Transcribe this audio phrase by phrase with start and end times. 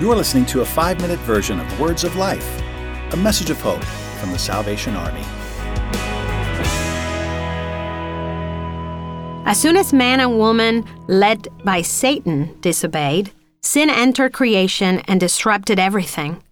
[0.00, 2.62] You're listening to a five minute version of Words of Life,
[3.12, 3.82] a message of hope
[4.20, 5.24] from the Salvation Army.
[9.44, 15.80] As soon as man and woman, led by Satan, disobeyed, sin entered creation and disrupted
[15.80, 16.44] everything.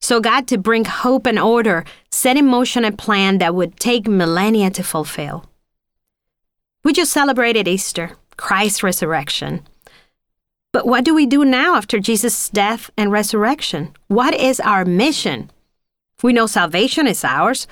[0.00, 4.06] So, God, to bring hope and order, set in motion a plan that would take
[4.08, 5.46] millennia to fulfill.
[6.84, 9.66] We just celebrated Easter, Christ's resurrection.
[10.72, 13.92] But what do we do now after Jesus' death and resurrection?
[14.06, 15.50] What is our mission?
[16.22, 17.66] We know salvation is ours,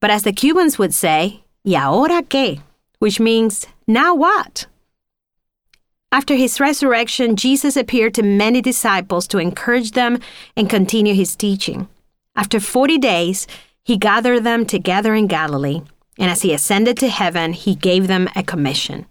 [0.00, 2.60] but as the Cubans would say, ¿y ahora qué?
[3.00, 4.66] Which means, now what?
[6.10, 10.18] After his resurrection, Jesus appeared to many disciples to encourage them
[10.56, 11.86] and continue his teaching.
[12.34, 13.46] After 40 days,
[13.84, 15.82] he gathered them together in Galilee,
[16.18, 19.04] and as he ascended to heaven, he gave them a commission.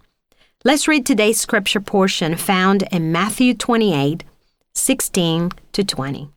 [0.64, 4.24] Let's read today's scripture portion found in Matthew 28
[4.74, 6.30] 16 to 20.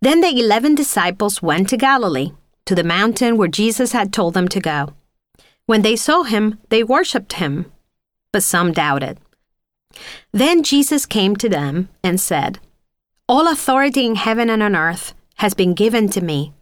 [0.00, 2.30] Then the eleven disciples went to Galilee,
[2.66, 4.94] to the mountain where Jesus had told them to go.
[5.66, 7.66] When they saw him, they worshipped him,
[8.32, 9.18] but some doubted.
[10.30, 12.60] Then Jesus came to them and said,
[13.28, 16.52] All authority in heaven and on earth has been given to me.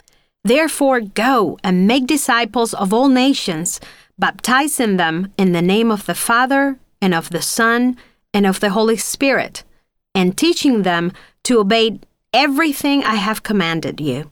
[0.42, 3.80] Therefore, go and make disciples of all nations
[4.18, 7.96] baptizing them in the name of the Father, and of the Son,
[8.32, 9.64] and of the Holy Spirit,
[10.14, 11.12] and teaching them
[11.44, 12.00] to obey
[12.32, 14.30] everything I have commanded you.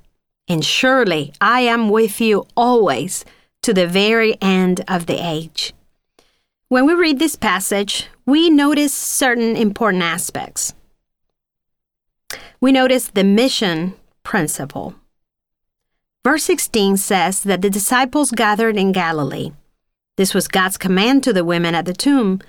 [0.48, 3.24] And surely I am with you always
[3.62, 5.72] to the very end of the age.
[6.68, 10.74] When we read this passage, we notice certain important aspects.
[12.60, 14.94] We notice the mission principle.
[16.24, 19.52] Verse 16 says that the disciples gathered in Galilee.
[20.16, 22.40] This was God's command to the women at the tomb.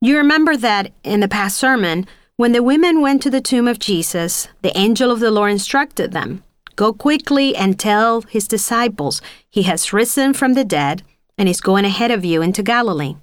[0.00, 3.78] You remember that in the past sermon, when the women went to the tomb of
[3.78, 6.42] Jesus, the angel of the Lord instructed them
[6.80, 11.02] Go quickly and tell his disciples, He has risen from the dead
[11.36, 13.16] and is going ahead of you into Galilee.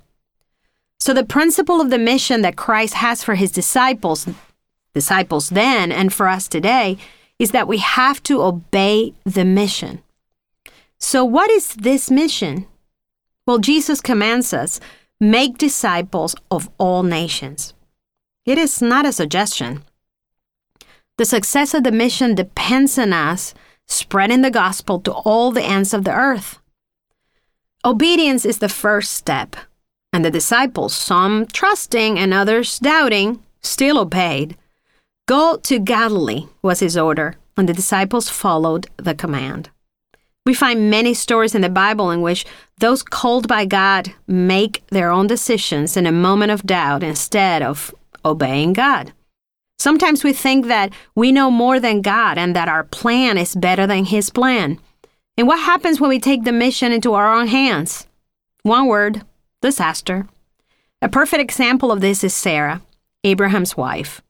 [0.99, 4.27] So, the principle of the mission that Christ has for his disciples,
[4.93, 6.99] disciples then and for us today,
[7.39, 10.03] is that we have to obey the mission.
[10.99, 12.67] So, what is this mission?
[13.47, 14.79] Well, Jesus commands us
[15.19, 17.73] make disciples of all nations.
[18.45, 19.83] It is not a suggestion.
[21.17, 23.53] The success of the mission depends on us
[23.87, 26.59] spreading the gospel to all the ends of the earth.
[27.85, 29.55] Obedience is the first step,
[30.11, 34.57] and the disciples, some trusting and others doubting, still obeyed.
[35.25, 39.69] Go to Galilee was his order, and the disciples followed the command.
[40.47, 42.45] We find many stories in the Bible in which
[42.77, 47.93] those called by God make their own decisions in a moment of doubt instead of
[48.23, 49.11] obeying God.
[49.77, 53.85] Sometimes we think that we know more than God and that our plan is better
[53.85, 54.79] than His plan.
[55.35, 58.07] And what happens when we take the mission into our own hands?
[58.63, 59.23] One word
[59.61, 60.29] disaster.
[61.01, 62.81] A perfect example of this is Sarah,
[63.25, 64.21] Abraham's wife.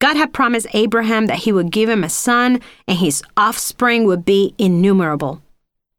[0.00, 4.24] God had promised Abraham that he would give him a son and his offspring would
[4.24, 5.40] be innumerable.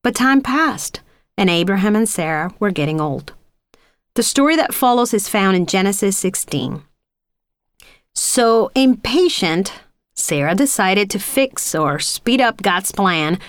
[0.04, 1.02] But time passed,
[1.38, 3.34] and Abraham and Sarah were getting old.
[4.16, 6.84] The story that follows is found in Genesis 16.
[8.14, 9.74] So, impatient,
[10.14, 13.40] Sarah decided to fix or speed up God's plan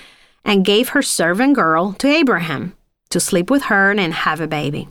[0.44, 2.74] and gave her servant girl to Abraham
[3.10, 4.88] to sleep with her and have a baby.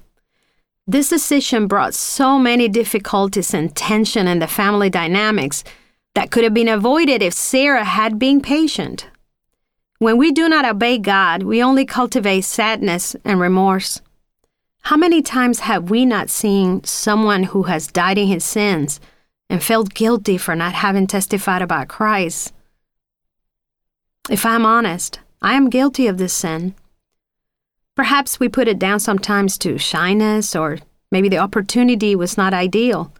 [0.87, 5.63] This decision brought so many difficulties and tension in the family dynamics
[6.15, 9.07] that could have been avoided if Sarah had been patient.
[10.01, 14.01] When we do not obey God, we only cultivate sadness and remorse.
[14.81, 18.99] How many times have we not seen someone who has died in his sins
[19.47, 22.51] and felt guilty for not having testified about Christ?
[24.27, 26.73] If I'm honest, I am guilty of this sin.
[27.95, 30.79] Perhaps we put it down sometimes to shyness or
[31.11, 33.13] maybe the opportunity was not ideal.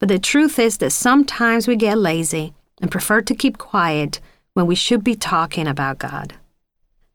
[0.00, 4.20] But the truth is that sometimes we get lazy and prefer to keep quiet
[4.54, 6.34] when we should be talking about God.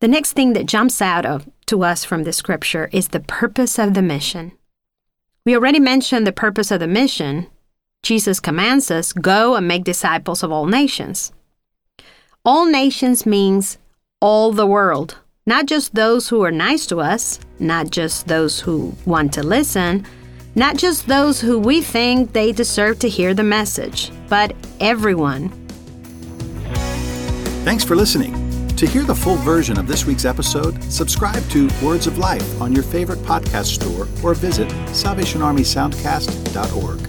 [0.01, 3.79] The next thing that jumps out of, to us from the scripture is the purpose
[3.79, 4.51] of the mission.
[5.45, 7.47] We already mentioned the purpose of the mission.
[8.03, 11.33] Jesus commands us go and make disciples of all nations.
[12.45, 13.77] All nations means
[14.21, 18.95] all the world, not just those who are nice to us, not just those who
[19.05, 20.05] want to listen,
[20.55, 25.58] not just those who we think they deserve to hear the message, but everyone
[27.63, 28.33] Thanks for listening.
[28.77, 32.71] To hear the full version of this week's episode, subscribe to Words of Life on
[32.73, 37.08] your favorite podcast store or visit SalvationArmySoundcast.org.